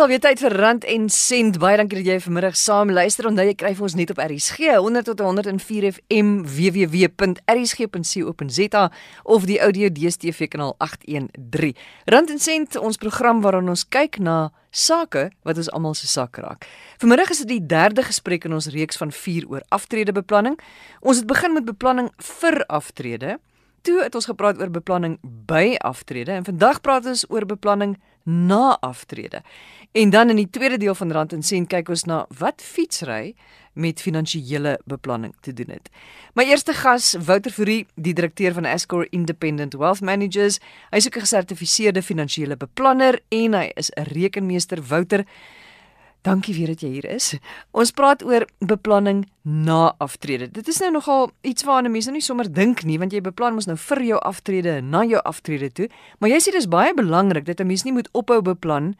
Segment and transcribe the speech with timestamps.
[0.00, 1.58] alweer tyd vir rand en sent.
[1.60, 3.26] Baie dankie dat jy vanmiddag saam luister.
[3.28, 7.32] Onthou jy kry vir ons net op RSG 100 tot 104 FM www.rsg.co.za
[9.36, 11.76] of die audio DStv kanaal 813.
[12.08, 16.40] Rand en sent, ons program waarin ons kyk na sake wat ons almal se sak
[16.40, 16.64] raak.
[17.02, 20.56] Vanmiddag is dit die derde gesprek in ons reeks van 4 oor aftredebeplanning.
[21.04, 22.08] Ons het begin met beplanning
[22.40, 23.36] vir aftrede.
[23.84, 28.78] Toe het ons gepraat oor beplanning by aftrede en vandag praat ons oor beplanning na
[28.80, 29.42] aftrede.
[29.92, 33.34] En dan in die tweede deel van Rand en Sent kyk ons na wat fietsry
[33.72, 35.88] met finansiële beplanning te doen het.
[36.34, 40.58] My eerste gas, Wouter Fourie, die direkteur van Ascor Independent Wealth Managers.
[40.90, 44.82] Hy is ook 'n gesertifiseerde finansiële beplanner en hy is 'n rekenmeester.
[44.82, 45.24] Wouter,
[46.22, 47.34] Dankie weer dat jy hier is.
[47.72, 50.50] Ons praat oor beplanning na aftrede.
[50.52, 53.56] Dit is nou nogal iets waarna mense nou nie sommer dink nie, want jy beplan
[53.56, 55.88] mos nou vir jou aftrede en na jou aftrede toe,
[56.20, 58.94] maar jy sê dis baie belangrik dat 'n mens nie moet ophou beplan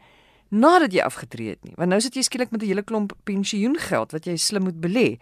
[0.49, 4.11] nadat jy afgetree het nie, want nou sit jy skielik met 'n hele klomp pensioengeld
[4.11, 5.19] wat jy slim moet belê.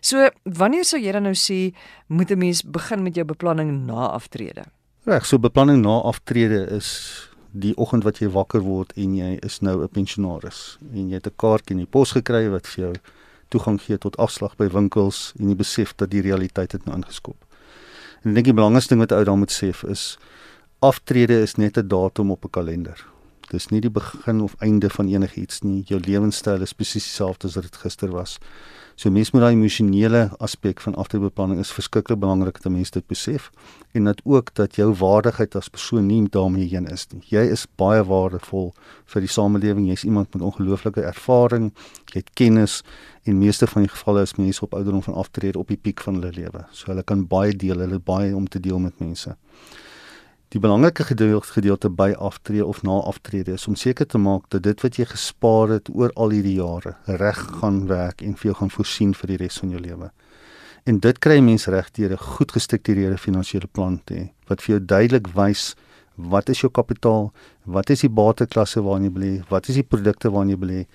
[0.00, 1.74] So, wanneer sou jy dan nou sê
[2.08, 4.64] moet 'n mens begin met jou beplanning na aftrede?
[5.04, 9.60] Reg, so beplanning na aftrede is die oggend wat jy wakker word en jy is
[9.60, 12.94] nou 'n pensionaris en jy het 'n kaartjie in die pos gekry wat vir jou
[13.48, 17.36] toegang gee tot afslag by winkels en jy besef dat die realiteit het nou ingeskop.
[18.22, 20.18] En ek dink die belangrikste ding wat ou dan moet sê is
[20.80, 23.06] aftrede is net 'n datum op 'n kalender.
[23.50, 25.82] Dis nie die begin of einde van enigiets nie.
[25.88, 28.38] Jou lewenstyl is presies dieselfde as wat dit gister was.
[29.00, 33.48] So mens moet daai emosionele aspek van aftreebeplanning is verskriklik belangrik dat mense dit besef
[33.96, 37.22] en dat ook dat jou waardigheid as persoon nie daarmee heen is nie.
[37.32, 38.74] Jy is baie waardevol
[39.14, 39.88] vir die samelewing.
[39.88, 41.70] Jy's iemand met ongelooflike ervaring,
[42.12, 42.82] jy het kennis
[43.24, 46.20] en meeste van die gevalle is mense op ouderdom van aftrede op die piek van
[46.20, 46.66] hulle lewe.
[46.70, 49.32] So hulle kan baie deel, hulle baie om te deel met mense.
[50.50, 54.80] Die belangrike gedeelte by aftrede of na aftrede is om seker te maak dat dit
[54.82, 58.72] wat jy gespaar het oor al hierdie jare reg gaan werk en vir jou gaan
[58.74, 60.10] voorsien vir die res van jou lewe.
[60.90, 64.74] En dit kry mense reg deur 'n goed gestruktureerde finansiële plan te hê wat vir
[64.74, 65.76] jou duidelik wys
[66.16, 67.32] wat is jou kapitaal,
[67.64, 70.86] wat is die bateklasse waarin jy belê, wat is die produkte waarin jy belê.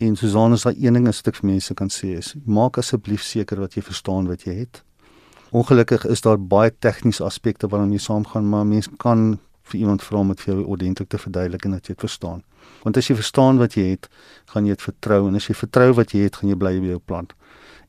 [0.00, 3.22] En Susan is daai een ding 'n stuk vir mense kan sê is maak asseblief
[3.22, 4.82] seker dat jy verstaan wat jy het
[5.50, 9.40] Ongelukkig is daar baie tegniese aspekte waarmee jy saamgaan, maar mens kan
[9.70, 12.44] vir iemand vra om dit vir jou ordentlik te verduidelik en dat jy dit verstaan.
[12.84, 14.06] Want as jy verstaan wat jy het,
[14.52, 16.92] gaan jy dit vertrou en as jy vertrou wat jy het, gaan jy bly by
[16.92, 17.26] jou plan.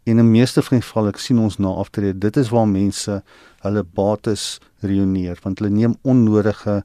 [0.09, 3.21] En in meeste van die gevalle ek sien ons na aftrede, dit is waar mense
[3.61, 4.49] hulle bates
[4.81, 6.81] reuneer want hulle neem onnodige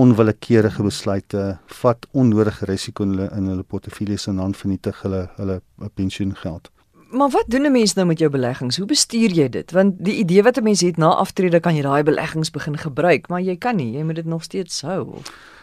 [0.00, 1.46] onwillekeurige besluite,
[1.82, 5.60] vat onnodige risiko in hulle in hulle portefeuilles en dan vernietig hulle hulle
[5.92, 6.72] pensioengeld
[7.10, 8.76] maar wat doen 'n mens nou met jou beleggings?
[8.76, 9.70] Hoe bestuur jy dit?
[9.70, 13.28] Want die idee wat 'n mens het na aftrede kan jy daai beleggings begin gebruik,
[13.28, 15.16] maar jy kan nie, jy moet dit nog steeds hou.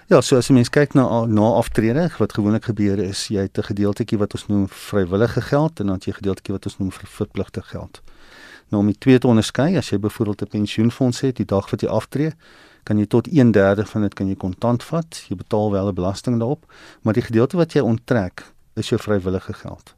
[0.07, 3.57] Ja, so as 'n mens kyk na na aftrede, wat gewoonlik gebeur is jy het
[3.57, 6.77] 'n gedeeltjie wat ons noem vrywillige geld en dan het jy 'n gedeeltjie wat ons
[6.77, 8.01] noem verpligte geld.
[8.69, 11.81] Nou om die twee te onderskei, as jy byvoorbeeld 'n pensioenfonds het, die dag wat
[11.81, 12.31] jy aftree,
[12.83, 15.25] kan jy tot 1/3 van dit kan jy kontant vat.
[15.27, 16.65] Jy betaal wel 'n belasting daarop,
[17.01, 19.96] maar die gedeelte wat jy onttrek is jou vrywillige geld.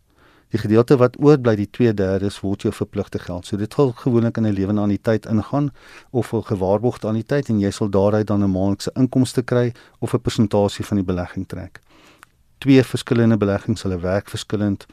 [0.49, 3.45] Die gedeelte wat oorbly, die 2/3 word jou verpligte geld.
[3.45, 5.71] So dit gaan gewoonlik in 'n lewende anniteit ingaan
[6.09, 10.21] of 'n gewaarborgde anniteit en jy sal daaruit dan 'n maandelikse inkomste kry of 'n
[10.21, 11.79] persentasie van die belegging trek.
[12.57, 14.85] Twee verskillende beleggings, hulle werk verskillend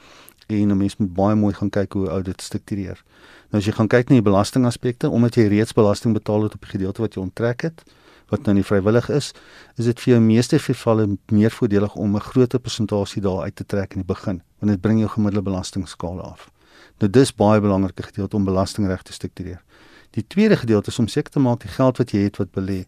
[0.46, 3.02] en 'n mens moet baie mooi gaan kyk hoe ou dit struktureer.
[3.50, 6.60] Nou as jy gaan kyk na die belastingaspekte, omdat jy reeds belasting betaal het op
[6.60, 7.82] die gedeelte wat jy onttrek het,
[8.28, 9.32] wat nou nie vrywillig is,
[9.76, 13.66] is dit vir jou meeste gevalle meer voordelig om 'n groter persentasie daar uit te
[13.66, 16.50] trek in die begin, want dit bring jou gemiddelde belastingskaal af.
[16.98, 19.62] Nou dis baie belangrike gedeelte om belastingreg te struktureer.
[20.10, 22.84] Die tweede gedeelte is om seker te maak die geld wat jy het wat belê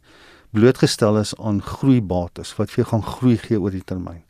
[0.57, 4.23] blootgestel is aan groeibates wat vir jou gaan groei gee oor die termyn.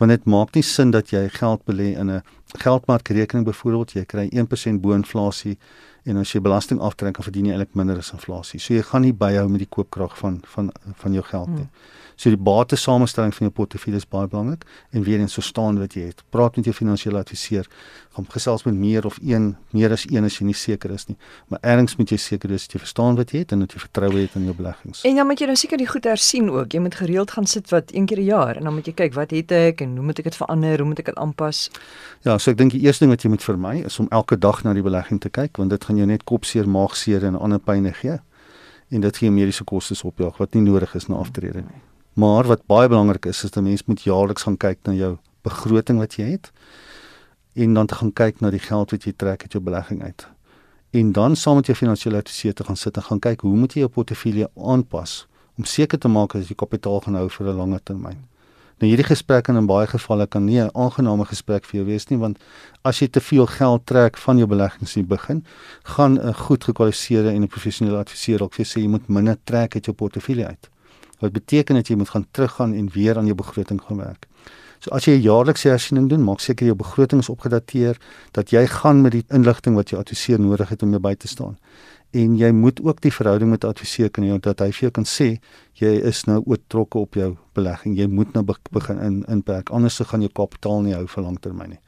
[0.00, 2.22] Want dit maak nie sin dat jy geld belê in 'n
[2.58, 5.56] geldmarkrekening byvoorbeeld, jy kry 1% bo-inflasie
[6.04, 8.60] en as jy belasting aftrek dan verdien jy eintlik minder as inflasie.
[8.60, 10.70] So jy gaan nie byhou met die koopkrag van van
[11.02, 11.66] van jou geld nie.
[11.66, 11.98] Hmm.
[12.20, 16.10] So die batesamestelling van jou portefeulje is baie belangrik en weer eens verstaan wat jy
[16.10, 16.18] het.
[16.28, 17.68] Praat met jou finansiële adviseur.
[18.12, 21.16] Gaan gesels met meer of een, meer as een as jy nie seker is nie.
[21.48, 23.80] Maar ergens moet jy seker wees dat jy verstaan wat jy het en dat jy
[23.86, 25.00] vertroue het in jou beleggings.
[25.08, 26.76] En dan moet jy nou seker die goed hersien ook.
[26.76, 29.16] Jy moet gereeld gaan sit wat een keer 'n jaar en dan moet jy kyk
[29.16, 31.70] wat het ek en hoe moet ek dit verander, hoe moet ek dit aanpas?
[32.22, 34.62] Ja, so ek dink die eerste ding wat jy moet vermy is om elke dag
[34.64, 37.92] na die belegging te kyk want dit gaan jou net kopseer, maagseer en ander pynne
[37.92, 38.18] gee.
[38.90, 41.82] En dit gee mediese kostes opjaag wat nie nodig is na aftrede nie.
[42.18, 45.16] Maar wat baie belangrik is, is dat mens moet jaarliks gaan kyk na jou
[45.46, 46.50] begroting wat jy het
[47.54, 50.26] en dan te gaan kyk na die geld wat jy trek uit jou belegging uit.
[50.90, 53.74] En dan saam met jou finansiële adviseur te gaan sit en gaan kyk hoe moet
[53.74, 55.26] jy jou portefeulje aanpas
[55.58, 58.29] om seker te maak dat jy kapitaal gaan hou vir 'n langer termyn.
[58.80, 62.08] Nou hierdie gesprek kan in baie gevalle kan nie 'n aangename gesprek vir jou wees
[62.08, 62.38] nie want
[62.82, 65.44] as jy te veel geld trek van jou beleggings in die begin,
[65.84, 69.74] gaan 'n goed gekwalifiseerde en 'n professionele adviseur ook vir sê jy moet minder trek
[69.74, 70.68] uit jou portefeulje uit.
[71.20, 74.26] Wat beteken dat jy moet gaan teruggaan en weer aan jou begroting gaan werk.
[74.78, 77.96] So as jy 'n jaarlikse hersiening doen, maak seker jou begroting is opgedateer
[78.32, 81.28] dat jy gaan met die inligting wat jou adviseur nodig het om jou by te
[81.28, 81.58] staan
[82.10, 85.06] en jy moet ook die verhouding met adviseur kan hê dat hy vir jou kan
[85.06, 85.28] sê
[85.78, 87.96] jy is nou oortrokke op jou belegging.
[87.96, 91.80] Jy moet nou begin in inperk anders gaan jou kapitaal nie hou vir langtermyn nie.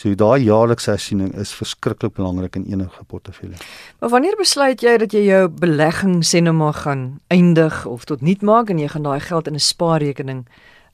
[0.00, 3.58] So daai jaarlikse hersiening is verskriklik belangrik in enige portefeulje.
[4.00, 8.22] Maar wanneer besluit jy dat jy jou belegging sê nou maar gaan eindig of tot
[8.24, 10.46] niet maak en jy gaan daai geld in 'n spaarrekening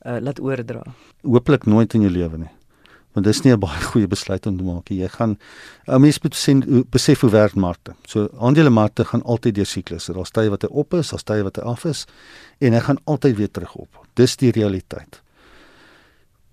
[0.06, 0.82] uh, laat oordra?
[1.22, 2.55] Hooplik nooit in jou lewe nie
[3.16, 5.00] want dis nie 'n baie goeie besluit om te maak nie.
[5.00, 5.38] Jy gaan
[5.88, 7.94] 'n mens moet sien besef hoe werk markte.
[8.06, 10.12] So aandelemarkte gaan altyd deur siklusse.
[10.12, 12.06] Daar's tye wat hy op is, daar's tye wat hy af is
[12.60, 14.06] en hy gaan altyd weer terug op.
[14.14, 15.22] Dis die realiteit.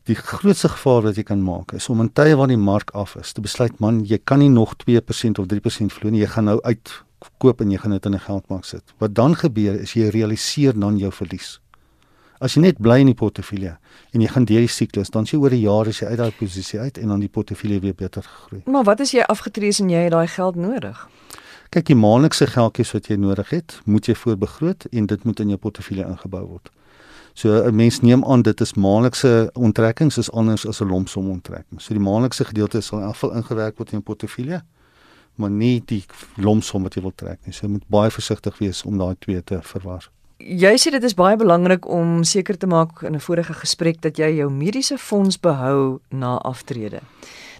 [0.05, 3.15] Die grootste gevaar wat jy kan maak is om in tye waar die mark af
[3.15, 6.21] is te besluit man, jy kan nie nog 2% of 3% vloei nie.
[6.21, 8.83] Jy gaan nou uitkoop en jy gaan dit in 'n geldmark sit.
[8.99, 11.59] Wat dan gebeur is jy realiseer dan jou verlies.
[12.43, 13.77] As jy net bly in die portefeulje
[14.11, 16.19] en jy gaan deur die siklus, dan sien jy oor die jare as jy uit
[16.19, 18.59] daai posisie uit en dan die portefeulje weer beter gegroei.
[18.67, 21.05] Maar wat as jy afgetree is en jy het daai geld nodig?
[21.71, 25.53] Kyk, die maandelikse geldjies wat jy nodig het, moet jy voorbegroot en dit moet in
[25.53, 26.67] jou portefeulje ingebou word.
[27.33, 31.81] So 'n mens neem aan dit is maandelikse onttrekkings is anders as 'n lompsom onttrekking.
[31.81, 34.61] So die maandelikse gedeelte sal in afval ingewerk word in jou portefeulje,
[35.35, 36.03] maar nie die
[36.35, 37.53] lompsom wat jy wil trek nie.
[37.53, 40.09] So jy moet baie versigtig wees om daai twee te verwar
[40.39, 44.17] jy sê dit is baie belangrik om seker te maak in 'n vorige gesprek dat
[44.17, 47.01] jy jou mediese fonds behou na aftrede.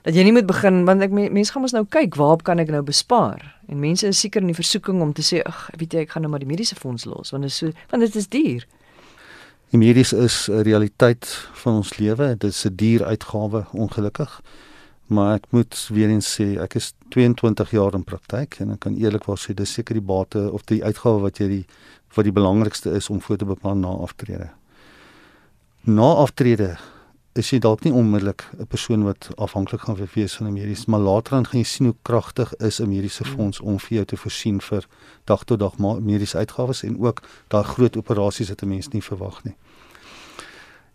[0.03, 2.69] Dat jy nie moet begin want ek mense gaan mos nou kyk waarop kan ek
[2.69, 3.55] nou bespaar?
[3.67, 6.21] En mense is seker in die versoeking om te sê ag, weet jy, ek gaan
[6.21, 8.65] nou maar die mediese fonds los want dit is so want dit is duur.
[9.71, 12.35] Die medies is 'n realiteit van ons lewe.
[12.37, 14.41] Dit is 'n duur uitgawe ongelukkig.
[15.07, 18.95] Maar ek moet weer eens sê ek is 22 jaar in praktyk en ek kan
[18.95, 21.65] eerlikwaar sê dis seker die bate of die uitgawe wat jy die
[22.13, 24.49] wat die belangrikste is om voor te beplan na aftrede.
[25.83, 26.77] Na aftrede
[27.33, 30.99] is jy dalk nie onmiddellik 'n persoon wat afhanklik gaan wees van 'n mediese, maar
[30.99, 34.17] later dan gaan jy sien hoe kragtig is 'n mediese fonds om vir jou te
[34.17, 34.87] voorsien vir
[35.23, 39.43] dag tot dag mediese uitgawes en ook daai groot operasies wat 'n mens nie verwag
[39.43, 39.55] nie.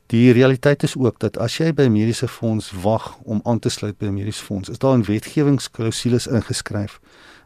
[0.07, 3.69] Die realiteit is ook dat as jy by 'n mediese fonds wag om aan te
[3.69, 7.01] sluit by 'n mediese fonds, is daar 'n wetgewingsklausules ingeskryf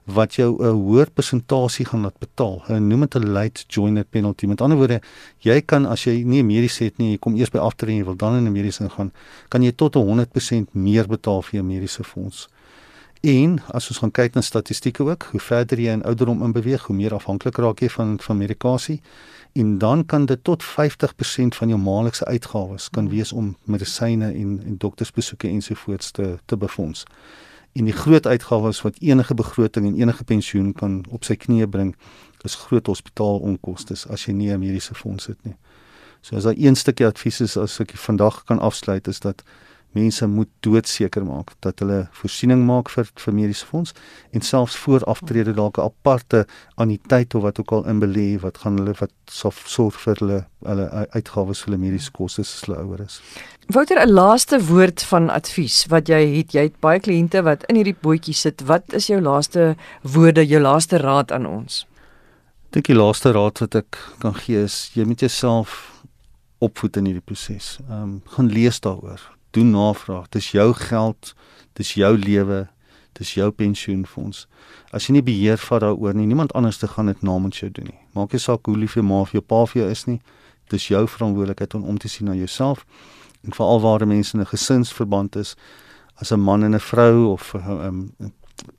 [0.05, 2.63] wat jou 'n hoër persentasie gaan laat betaal.
[2.67, 4.47] Hulle noem dit 'n late joiner penalty.
[4.47, 5.01] Met ander woorde,
[5.39, 7.99] jy kan as jy nie 'n mediese het nie, jy kom eers by aftrede en
[7.99, 9.13] jy wil dan in 'n mediese ingaan,
[9.49, 12.49] kan jy tot 100% meer betaal vir jou mediese fonds.
[13.21, 16.83] En as ons gaan kyk na statistieke ook, hoe verder jy in ouderdom in beweeg,
[16.83, 19.01] hoe meer afhanklik raak jy van van medikasie.
[19.53, 24.63] En dan kan dit tot 50% van jou maandelikse uitgawes kan wees om medisyne en
[24.65, 27.05] en doktersbesoeke ensovoorts te te befonds
[27.73, 31.95] en die groot uitgawes wat enige begroting en enige pensioen kan op sy knieë bring
[32.45, 35.57] is groot hospitaalonkoste as jy nie 'n mediese fonds het nie.
[36.21, 39.43] So as daar een stukkie advies is as ek vandag kan afsluit is dat
[39.93, 43.93] mense moet doodseker maak dat hulle voorsiening maak vir vir mediese fonds
[44.33, 48.59] en selfs voor aftrede dalk 'n aparte anniteit of wat ook al in belê wat
[48.59, 53.01] gaan hulle wat sorg vir hulle hulle uitgawes vir hulle mediese koste as hulle ouer
[53.01, 53.21] is.
[53.69, 57.77] Wouter 'n laaste woord van advies wat jy het jy het baie kliënte wat in
[57.77, 61.87] hierdie bootjie sit wat is jou laaste woorde jou laaste raad aan ons?
[62.71, 66.03] Dink die laaste raad wat ek kan gee is jy moet jouself
[66.59, 67.79] opvoed in hierdie proses.
[67.89, 69.21] Ehm um, gaan lees daaroor
[69.53, 70.29] doen navraag.
[70.35, 71.35] Dis jou geld,
[71.79, 72.67] dis jou lewe,
[73.19, 74.47] dis jou pensioenfonds.
[74.93, 77.91] As jy nie beheer vat daaroor nie, niemand anders te gaan dit namens jou doen
[77.91, 78.01] nie.
[78.17, 80.21] Maak nie saak hoe lief jou ma of jou pa vir jou is nie.
[80.73, 82.87] Dis jou verantwoordelikheid om om te sien na jouself.
[83.43, 85.57] En veral waar mense in 'n gesinsverband is,
[86.21, 88.31] as 'n man en 'n vrou of 'n um, ehm,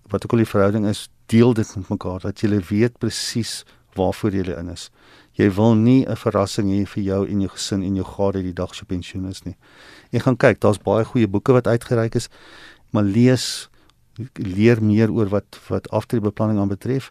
[0.09, 3.63] wat ook al die verhouding is, deel dit met mekaar dat jy weet presies
[3.93, 4.89] waarvoor jy in is.
[5.33, 8.53] Jy wil nie 'n verrassing hê vir jou en jou gesin en jou gade die
[8.53, 9.55] dag se pensioen is nie
[10.11, 12.29] en gaan kyk, daar's baie goeie boeke wat uitgereik is,
[12.91, 13.69] maar lees
[14.33, 17.09] leer meer oor wat wat aftreebeplanning aanbetref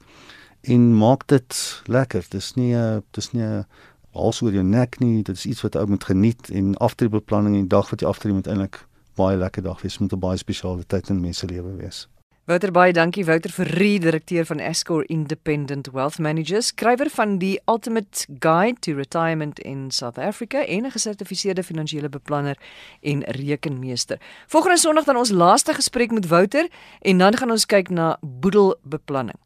[0.63, 2.27] en maak dit lekker.
[2.31, 3.67] Dis nie 'n dis nie 'n
[4.13, 7.67] hals oor jou nek nie, dit is iets wat ou moet geniet en aftreebeplanning en
[7.67, 8.87] die dag wat jy aftree moet eintlik
[9.17, 12.09] baie lekker dag wees, moet 'n baie spesiale tyd in mense lewe wees.
[12.43, 17.53] Wouter baie dankie Wouter vir die direkteur van Escor Independent Wealth Managers, skrywer van die
[17.71, 22.59] Ultimate Guide to Retirement in South Africa en 'n gesertifiseerde finansiële beplanner
[23.01, 24.19] en rekenmeester.
[24.47, 26.69] Volgende Sondag dan ons laaste gesprek met Wouter
[27.01, 29.39] en dan gaan ons kyk na boedelbeplanning.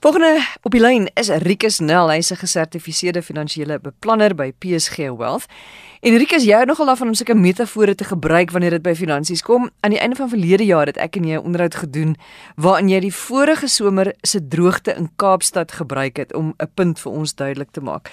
[0.00, 5.46] Volgende op die lyn is Rikus Nel, hy's 'n gesertifiseerde finansiële beplanner by PSG Wealth.
[6.00, 9.42] En Rikus, jy hou nogal daarvan om sulke metafore te gebruik wanneer dit by finansies
[9.42, 9.70] kom.
[9.80, 12.16] Aan die einde van verlede jaar het ek en jy 'n onderhoud gedoen
[12.56, 17.12] waarin jy die vorige somer se droogte in Kaapstad gebruik het om 'n punt vir
[17.12, 18.10] ons duidelik te maak.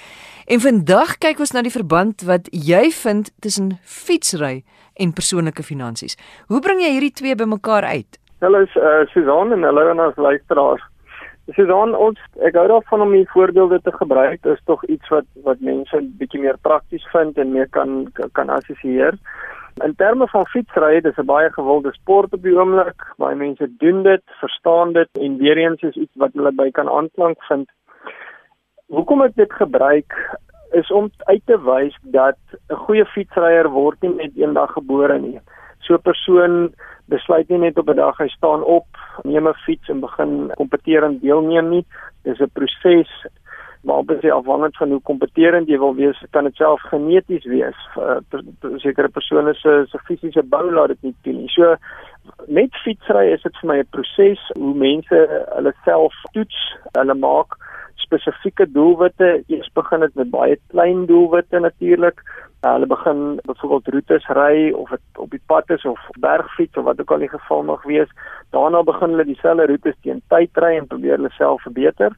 [0.48, 4.64] En vandag kyk ons na die verband wat jy vind tussen fietsry
[4.96, 6.18] en persoonlike finansies.
[6.48, 8.20] Hoe bring jy hierdie twee bymekaar uit?
[8.42, 10.82] Hallo uh, Susan en hallo aan ons luisteraars.
[11.56, 14.42] Susan, ons ek hou daarvan om die voorbeelde te gebruik.
[14.42, 18.06] Dit is tog iets wat wat mense bietjie meer prakties vind en meer kan
[18.38, 19.18] kan assosieer.
[19.80, 23.14] In terme van fietsry, dis 'n baie gewilde sport op die oomblik.
[23.18, 26.90] Baie mense doen dit, verstaan dit en weer eens is iets wat hulle by kan
[26.90, 27.70] aanklank vind.
[28.88, 30.14] Hoekom ek dit gebruik
[30.72, 32.38] is om uit te wys dat
[32.70, 35.40] 'n goeie fietsryer word nie net eendag gebore nie.
[35.80, 36.74] So 'n persoon
[37.06, 38.88] besluit nie net op 'n dag hy staan op,
[39.24, 41.86] neem 'n fiets en begin kompeteer en deelneem nie.
[42.24, 43.26] Dis 'n proses
[43.82, 47.78] maar op basis afhangend van hoe kompeterend jy wil wees, kan dit self geneties wees.
[47.98, 48.20] Uh,
[48.84, 51.50] sekere persone se se fisiese bou laat dit nie toe nie.
[51.50, 51.76] So
[52.48, 55.18] met fietsry is dit vir my 'n proses hoe mense
[55.56, 56.60] hulle self toets,
[56.94, 57.58] hulle maak
[57.96, 59.44] spesifieke doelwitte.
[59.48, 62.22] Eers begin dit met baie klein doelwitte natuurlik.
[62.62, 66.84] Uh, hulle begin byvoorbeeld roetes ry of dit op die pad is of bergfiets of
[66.84, 68.10] wat ook al die geval mag wees.
[68.50, 72.14] Daarna begin hulle dieselfde roetes teen tyd ry en probeer hulle self verbeter.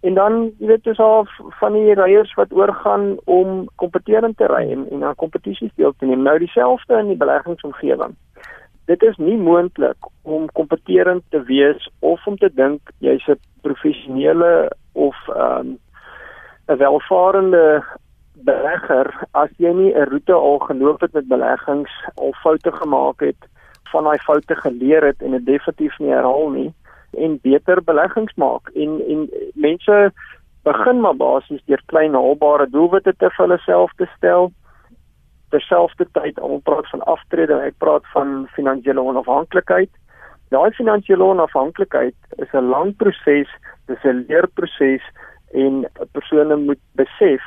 [0.00, 1.26] En dan, jy weet, is al
[1.60, 6.06] van die ryers wat oorgaan om kompeterend te ry en en aan kompetisies deel te
[6.06, 6.22] neem.
[6.24, 8.16] Nou dieselfde in die beleggingsomgewing.
[8.88, 14.72] Dit is nie moontlik om kompeterend te wees of om te dink jy's 'n professionele
[14.92, 17.84] of ehm, 'n um, welvarende
[18.32, 23.48] belegger as jy nie 'n roete al geloop het met beleggings of foute gemaak het,
[23.92, 26.72] van daai foute geleer het en dit definitief nie herhaal nie
[27.12, 28.68] en beter beleggings maak.
[28.74, 30.12] En en mense
[30.62, 34.50] begin maar basies deur klein haalbare doelwitte te vir hulle self te stel.
[35.50, 39.90] Terselfdertyd almal praat van aftrede ek praat van finansiële onafhanklikheid.
[40.50, 43.48] Daai finansiële onafhanklikheid is 'n lang proses
[43.86, 45.04] dis 'n leerproses
[45.52, 47.42] en persone moet besef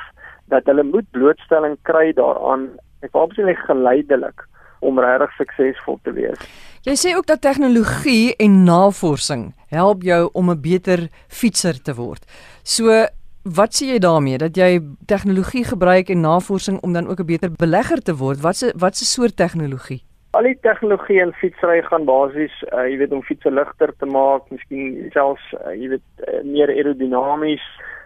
[0.48, 2.68] dat hulle moet blootstelling kry daaraan.
[3.00, 4.44] Ek wil absoluut geleidelik
[4.84, 6.46] om regtig suksesvol te wees.
[6.84, 12.22] Jy sê ook dat tegnologie en navorsing help jou om 'n beter fietser te word.
[12.62, 13.06] So
[13.44, 17.50] wat sê jy daarmee dat jy tegnologie gebruik en navorsing om dan ook 'n beter
[17.52, 18.40] belegger te word?
[18.40, 20.02] Wat se wat se soort tegnologie?
[20.30, 24.42] Al die tegnologie in fietsry gaan basies, uh, jy weet, om fietsse ligter te maak,
[24.50, 27.62] miskien selfs uh, jy weet uh, meer aerodinamies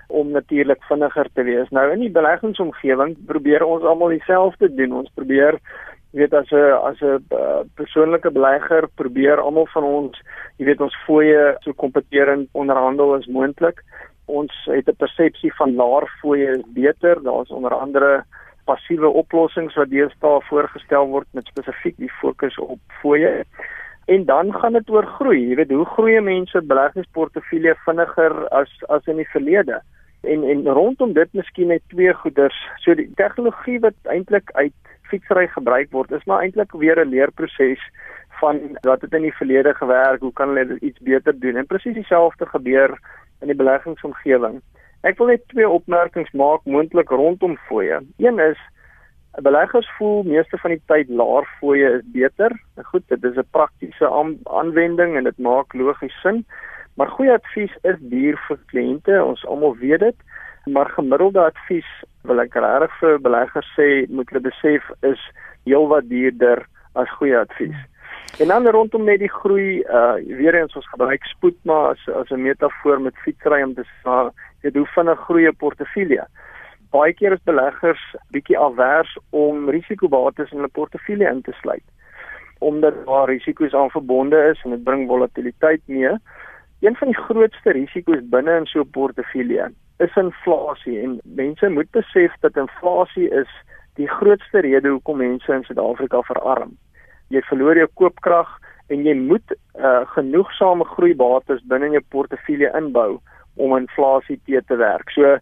[0.08, 1.68] om natuurlik vinniger te wees.
[1.70, 4.92] Nou in die beleggingsomgewing probeer ons almal dieselfde doen.
[4.92, 5.58] Ons probeer
[6.12, 10.20] jy weet as 'n as 'n uh, persoonlike belegger probeer almal van ons,
[10.56, 13.82] jy weet ons fooie so kompeterend onderhandel as moontlik.
[14.26, 17.22] Ons het 'n persepsie van laer fooie is beter.
[17.22, 18.24] Daar's onder andere
[18.64, 23.44] passiewe oplossings wat deesdae voorgestel word met spesifiek die fokus op fooie.
[24.06, 25.48] En dan gaan dit oor groei.
[25.48, 29.80] Jy weet hoe groei mense beleggingsportefeulje vinniger as as in die verlede.
[30.22, 32.56] En en rondom dit miskien net twee goeders.
[32.84, 34.72] So die tegnologie wat eintlik uit
[35.10, 37.82] fietsry gebruik word is maar eintlik weer 'n leerproses
[38.40, 41.66] van wat het in die verlede gewerk, hoe kan hulle dit iets beter doen en
[41.66, 42.98] presies dieselfde gebeur
[43.40, 44.60] in die beleggingsomgewing.
[45.02, 48.00] Ek wil net twee opmerkings maak moontlik rondom fooie.
[48.18, 48.58] Een is
[49.42, 52.54] beleggers voel meeste van die tyd laer fooie is beter.
[52.76, 54.10] Nou goed, dit is 'n praktiese
[54.44, 56.44] aanwending en dit maak logies sin.
[56.94, 60.16] Maar goeie advies is duur vir kliënte, ons almal weet dit
[60.72, 61.90] maar gemiddelde advies
[62.28, 65.22] wil ek regtig vir beleggers sê moet hulle besef is
[65.68, 67.78] heelwat duurder as goeie advies.
[68.38, 72.30] En dan rondom net die groei, uh weer eens ons gebruik spoed maar as as
[72.30, 74.30] 'n metafoor met fietsry om te sê
[74.62, 76.24] jy hoe vinnig groei 'n portefeulje.
[76.90, 81.84] Baie keer is beleggers bietjie afwers om risikobates in hulle portefeulje in te sluit
[82.58, 86.10] omdat daar risiko's aan verbonde is en dit bring volatiliteit mee.
[86.80, 91.90] Een van die grootste risiko's binne in so 'n portefeulje is inflasie en mense moet
[91.90, 93.50] besef dat inflasie is
[93.94, 96.76] die grootste rede hoekom mense in Suid-Afrika verarm.
[97.28, 103.18] Jy verloor jou koopkrag en jy moet uh, genoegsame groeibates binne in jou portefeulje inbou
[103.56, 105.10] om inflasie te te werk.
[105.10, 105.38] So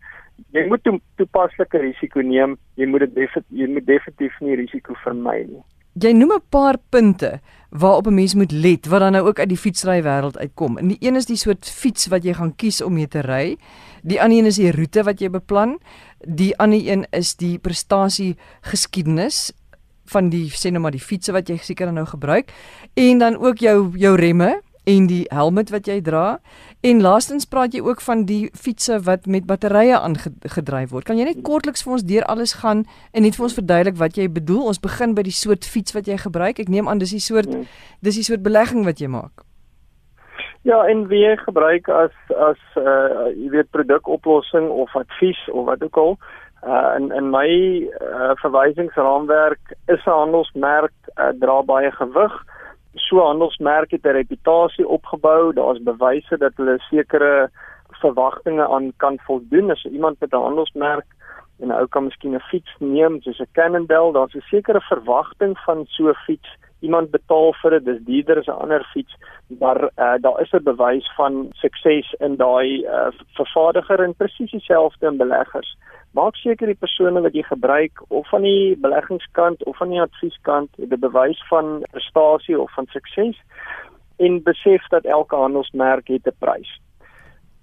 [0.57, 2.57] jy moet to toepaslike risiko neem.
[2.75, 5.62] Jy moet dit jy moet definitief nie risiko vermy nie.
[5.96, 9.48] Jy noem 'n paar punte waarop 'n mens moet let wat dan nou ook uit
[9.48, 10.78] die fietsry wêreld uitkom.
[10.78, 13.56] En die een is die soort fiets wat jy gaan kies om mee te ry.
[14.02, 15.78] Die ander een is die roete wat jy beplan.
[16.26, 19.52] Die ander een is die prestasie geskiedenis
[20.04, 22.52] van die sê nou maar die fietses wat jy seker nou gebruik
[22.94, 26.38] en dan ook jou jou remme en die helm wat jy dra
[26.87, 31.07] en laastens praat jy ook van die fietses wat met batterye aangedryf word.
[31.09, 34.19] Kan jy net kortliks vir ons deur alles gaan en net vir ons verduidelik wat
[34.21, 34.69] jy bedoel?
[34.71, 36.62] Ons begin by die soort fiets wat jy gebruik.
[36.62, 37.66] Ek neem aan dis die soort hmm.
[38.07, 39.43] dis die soort belegging wat jy maak.
[40.66, 45.99] Ja, en wie gebruik as as uh jy weet produkoplossing of advies of wat ook
[46.02, 46.19] al.
[46.62, 47.49] Uh in in my
[47.87, 52.35] uh, verwysingsraamwerk is 'n handelsmerk uh, dra baie gewig
[52.96, 57.50] so handelsmerk het 'n reputasie opgebou, daar's bewyse dat hulle sekere
[58.00, 59.70] verwagtinge aan kan voldoen.
[59.70, 61.06] As iemand met 'n handelsmerk
[61.60, 65.84] en ou kan miskien 'n fiets neem soos 'n Cannondale, daar's 'n sekere verwagting van
[65.86, 66.48] so 'n fiets.
[66.80, 69.14] Iemand betaal vir dit, dis duurder as 'n ander fiets,
[69.60, 75.06] maar uh, daar is 'n bewys van sukses in daai uh, vervaardiger en presies dieselfde
[75.06, 75.76] in beleggers
[76.16, 80.70] maak seker die persone wat jy gebruik of van die beleggingskant of van die advieskant
[80.80, 83.37] het 'n bewys van prestasie of van sukses
[84.18, 86.70] en besef dat elke handelsmerk het 'n prys.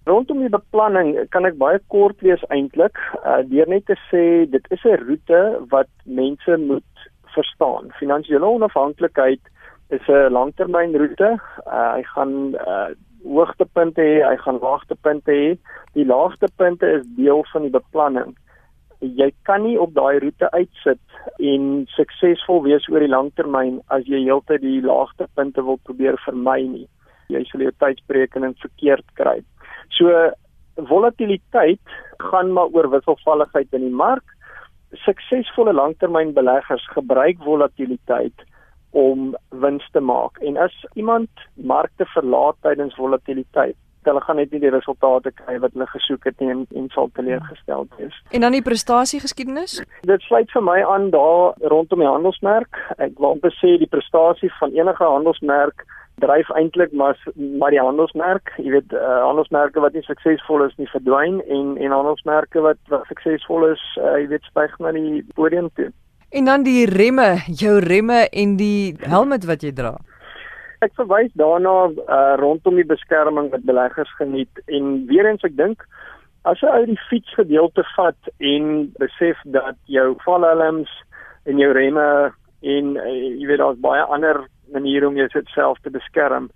[0.05, 4.65] Rondom die beplanning kan ek baie kort wees eintlik, uh, deur net te sê dit
[4.69, 6.93] is 'n roete wat mense moet
[7.35, 7.91] verstaan.
[7.99, 9.41] Finansiële onafhanklikheid
[9.89, 11.39] is 'n langtermynroete.
[11.67, 12.33] Uh, hy gaan
[12.67, 12.89] uh,
[13.23, 15.51] hoogtepunte hê, hy gaan laagtepunte hê.
[15.95, 18.33] Die laagste punte is deel van die beplanning
[19.03, 21.01] jy kan nie op daai roete uitsit
[21.43, 26.15] en suksesvol wees oor die lang termyn as jy heeltyd die laagste punte wil probeer
[26.25, 26.87] vermy nie.
[27.31, 29.41] Jy sal jou tydsberekening verkeerd kry.
[29.97, 30.11] So
[30.89, 34.25] volatiliteit gaan maar oor wisselvalligheid in die mark.
[35.03, 38.47] Suksesvolle langtermynbeleggers gebruik volatiliteit
[38.93, 40.37] om wins te maak.
[40.45, 45.73] En as iemand markte verlaat tydens volatiliteit, hulle gaan net nie die resultate kry wat
[45.73, 48.15] hulle gesoek het nie en, en sal teleurgestel wees.
[48.35, 49.79] En dan die prestasie geskiedenis?
[50.09, 52.79] Dit sluit vir my aan daar rondom die handelsmerk.
[52.97, 55.85] Ek wil sê die prestasie van enige handelsmerk
[56.21, 57.17] dryf eintlik maar
[57.59, 61.95] maar die handelsmerk, jy weet, uh, handelsmerke wat nie suksesvol is nie verdwyn en en
[61.95, 65.89] handelsmerke wat wat suksesvol is, uh, jy weet, styg na die podium toe.
[66.33, 69.93] En dan die remme, jou remme en die helm wat jy dra
[70.83, 75.85] ek verwys daarna uh, rondom die beskerming wat beleggers geniet en weer eens ek dink
[76.49, 80.91] as jy uit die fietsgedeelte vat en besef dat jou valhelms
[81.47, 82.07] en jou remme
[82.75, 84.43] en uh, jy weet daar's baie ander
[84.75, 86.49] maniere om jouself te beskerm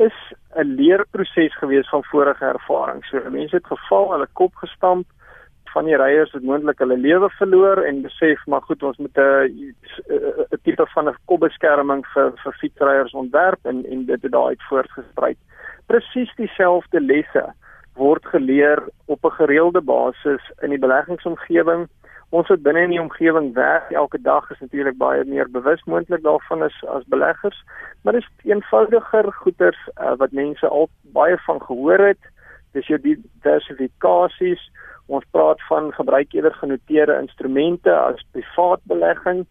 [0.00, 0.16] is
[0.56, 3.04] 'n leerproses gewees van vorige ervaring.
[3.04, 5.06] So mense het geval, hulle kop gestamp,
[5.72, 9.74] van die ryers het moontlik hulle lewe verloor en besef maar goed ons moet 'n
[10.52, 15.36] 'n tipe van 'n kopbeskerming vir vir fietsryers ontwerp en en dit het daaruit voortgesprei.
[15.86, 17.44] Presies dieselfde lesse
[17.94, 21.88] word geleer op 'n gereelde basis in die beleggingsomgewing.
[22.30, 26.22] Ons wat binne in die omgewing werk elke dag is natuurlik baie meer bewus moontlik
[26.22, 27.64] daarvan as as beleggers,
[28.02, 32.22] maar dit is eenvoudiger goeders uh, wat mense al baie van gehoor het.
[32.72, 34.70] Dis jou diversifikasies,
[35.10, 39.42] Ons praat van gebruik eerder genoteerde instrumente as privaat belegging.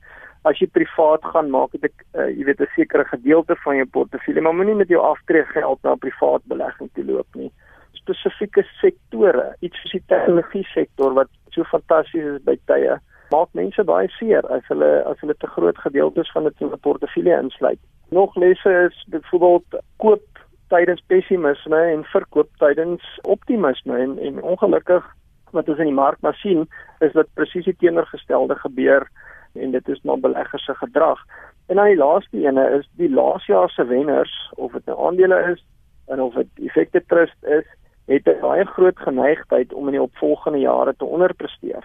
[0.48, 3.88] As jy privaat gaan maak dit ek uh, jy weet 'n sekere gedeelte van jou
[3.98, 7.52] portefeulje, maar moenie met jou aftreegeld na privaat belegging toe loop nie.
[8.00, 12.96] Spesifieke sektore, iets soos die tegnologie sektor wat so fantasties is by tye,
[13.36, 16.80] maak mense baie seer as hulle as hulle te groot gedeeltes van dit in 'n
[16.88, 17.80] portefeulje insluit.
[18.16, 20.26] Nog lesse is byvoorbeeld koop
[20.70, 25.04] tydens pessimisme en verkoop tydens optimisme en en ongelukkig
[25.52, 26.68] wat ons in die mark maar sien
[27.00, 29.08] is dat presies die teenoorgestelde gebeur
[29.54, 31.20] en dit is maar beleggers se gedrag.
[31.68, 35.40] En dan die laaste ene is die laas jaar se wenners of dit nou aandele
[35.52, 35.66] is
[36.08, 37.66] en of dit effekte trust is,
[38.10, 41.84] het 'n baie groot geneigtheid om in die opvolgende jare te onderpresteer.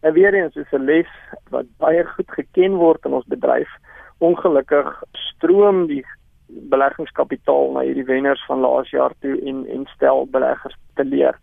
[0.00, 1.08] En weer eens is 'n les
[1.50, 3.70] wat baie goed geken word in ons bedryf.
[4.18, 6.04] Ongelukkig stroom die
[6.46, 11.38] beleggingskapitaal na hierdie wenners van laas jaar toe en en stel beleggers te leer.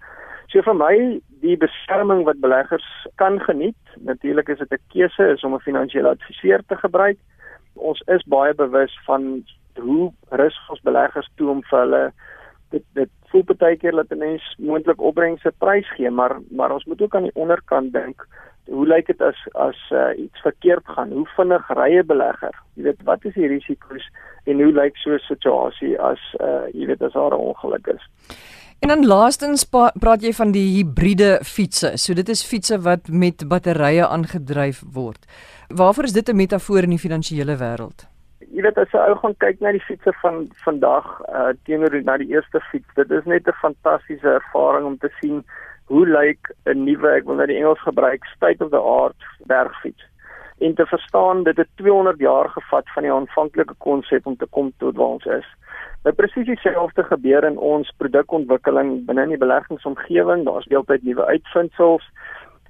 [0.50, 0.96] So vir my
[1.44, 2.86] die beskerming wat beleggers
[3.22, 7.18] kan geniet, natuurlik is dit 'n keuse is om 'n finansiële adviseur te gebruik.
[7.76, 9.46] Ons is baie bewus van
[9.78, 12.12] hoe risiko ons beleggers toe om vir hulle
[12.72, 16.86] dit dit voel baie keer dat 'n mens moontlik opbrengse prys gee, maar maar ons
[16.86, 18.28] moet ook aan die onderkant dink.
[18.66, 21.12] Hoe lyk dit as as uh, iets verkeerd gaan?
[21.12, 22.56] Hoe vinnig ry 'n belegger?
[22.74, 24.10] Jy weet, wat is die risiko's
[24.46, 28.04] en hoe lyk so 'n situasie as uh, jy weet as daar 'n ongeluk is?
[28.80, 29.66] En dan laastens
[30.00, 32.06] praat jy van die hibriede fietses.
[32.06, 35.26] So dit is fietses wat met batterye aangedryf word.
[35.68, 38.08] Waarvoor is dit 'n metafoor in die finansiële wêreld?
[38.56, 42.18] Jy weet as jy ou gaan kyk na die fietsse van vandag uh teenoor na
[42.18, 45.44] die eerste fiets, dit is net 'n fantastiese ervaring om te sien
[45.86, 50.04] hoe lyk 'n nuwe, ek wil nou die Engels gebruik, state of the art bergfiets.
[50.60, 54.74] En te verstaan dit het 200 jaar gevat van die aanvanklike konsep om te kom
[54.78, 55.48] tot waar ons is.
[56.04, 60.46] Nou presies dieselfde gebeur in ons produkontwikkeling binne in die beleggingsomgewing.
[60.46, 62.06] Daar's deeltyd nuwe uitvindsels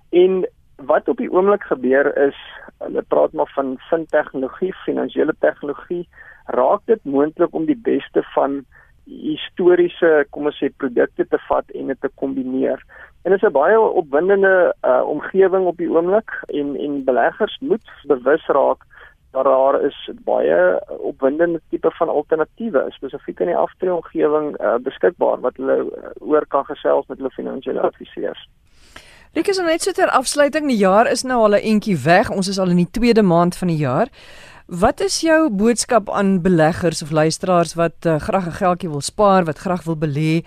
[0.09, 0.45] en
[0.89, 2.37] wat op die oomblik gebeur is,
[2.79, 6.07] hulle praat maar van fintegnologie, finansiële tegnologie,
[6.45, 8.63] raak dit moontlik om die beste van
[9.09, 12.83] historiese, kom ons sê, produkte te vat en dit te kombineer.
[13.25, 17.85] En dit is 'n baie opwindende uh, omgewing op die oomblik en en beleggers moet
[18.07, 18.85] bewus raak
[19.31, 25.57] dat daar is baie opwindende tipe van alternatiewe spesifiek in die aftreeomgewing uh, beskikbaar wat
[25.57, 28.47] hulle uh, oor kan gesels met hulle finansiële adviseurs.
[29.37, 30.67] Ek is net so ter afsluiting.
[30.67, 32.31] Die jaar is nou al 'n entjie weg.
[32.31, 34.07] Ons is al in die tweede maand van die jaar.
[34.69, 39.43] Wat is jou boodskap aan beleggers of luisteraars wat uh, graag 'n geldjie wil spaar,
[39.43, 40.45] wat graag wil belê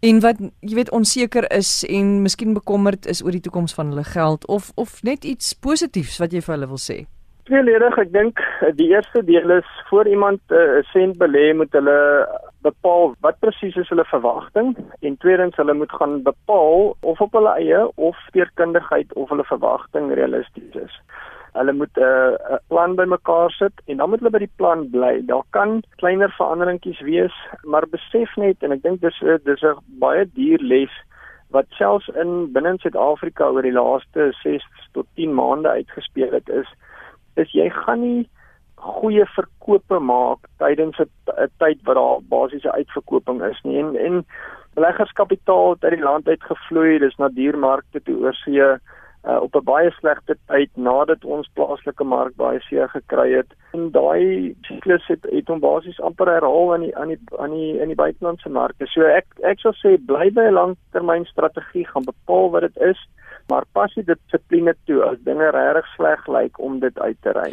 [0.00, 4.04] en wat jy weet onseker is en miskien bekommerd is oor die toekoms van hulle
[4.04, 7.06] geld of of net iets positiefs wat jy vir hulle wil sê?
[7.44, 8.38] Tweeledig, ek dink
[8.78, 12.28] die eerste deel is voor iemand eh, 'n uh, sent belê moet hulle
[12.62, 17.58] bepaal wat presies is hulle verwagting en tweedens hulle moet gaan bepaal of op hulle
[17.58, 20.94] eie of steurkundigheid of hulle verwagting realisties is.
[21.54, 24.90] Hulle moet 'n uh, 'n plan bymekaar sit en dan moet hulle by die plan
[24.90, 25.22] bly.
[25.26, 30.24] Daar kan kleiner veranderingkies wees, maar besef net en ek dink dis dis 'n baie
[30.34, 30.94] duur les
[31.54, 34.64] wat selfs in binne Suid-Afrika oor die laaste 6
[34.96, 36.70] tot 10 maande uitgespeel het is
[37.42, 38.24] is jy gaan nie
[38.84, 44.24] goeie verkope maak tydens 'n tyd wat daar basiese uitverkoping is nie en en
[44.74, 48.68] beleggerskapitaal het uit die land uitgevloei dis na diermarkte toe oorsee
[49.26, 53.90] uh, op 'n baie slegte tyd nadat ons plaaslike mark baie seer gekry het en
[53.90, 57.88] daai siklus het het hom basies amper herhaal aan die aan die aan die in
[57.88, 62.66] die buitelandse markte so ek ek sou sê bly by 'n langtermynstrategie gaan bepaal wat
[62.68, 63.00] dit is
[63.48, 67.50] maar pas dit dissipline toe as dinge regtig sleg lyk om dit uit te ry.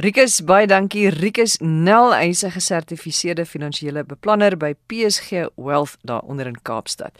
[0.00, 6.46] Rikus baie dankie Rikus Nel hy's 'n gesertifiseerde finansiële beplanner by PSG Wealth daar onder
[6.46, 7.12] in Kaapstad.